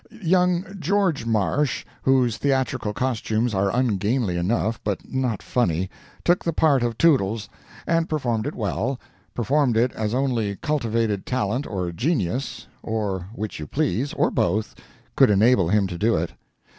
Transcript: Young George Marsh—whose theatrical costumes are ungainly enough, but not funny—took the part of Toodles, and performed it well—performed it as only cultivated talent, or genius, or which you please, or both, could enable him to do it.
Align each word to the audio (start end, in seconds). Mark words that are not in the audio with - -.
Young 0.23 0.65
George 0.79 1.27
Marsh—whose 1.27 2.37
theatrical 2.37 2.91
costumes 2.91 3.53
are 3.53 3.69
ungainly 3.71 4.35
enough, 4.35 4.83
but 4.83 5.07
not 5.13 5.43
funny—took 5.43 6.43
the 6.43 6.51
part 6.53 6.81
of 6.81 6.97
Toodles, 6.97 7.47
and 7.85 8.09
performed 8.09 8.47
it 8.47 8.55
well—performed 8.55 9.77
it 9.77 9.91
as 9.91 10.15
only 10.15 10.55
cultivated 10.55 11.27
talent, 11.27 11.67
or 11.67 11.91
genius, 11.91 12.65
or 12.81 13.27
which 13.31 13.59
you 13.59 13.67
please, 13.67 14.11
or 14.13 14.31
both, 14.31 14.73
could 15.15 15.29
enable 15.29 15.69
him 15.69 15.85
to 15.85 15.99
do 15.99 16.15
it. 16.15 16.31